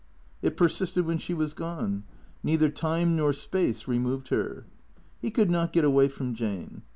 It 0.41 0.57
persisted 0.57 1.05
when 1.05 1.19
she 1.19 1.35
was 1.35 1.53
gone. 1.53 2.05
Neither 2.41 2.69
time 2.69 3.15
nor 3.15 3.33
space 3.33 3.87
re 3.87 3.99
moved 3.99 4.29
her. 4.29 4.65
He 5.21 5.29
could 5.29 5.51
not 5.51 5.73
get 5.73 5.85
away 5.85 6.07
from 6.07 6.33
Jane. 6.33 6.81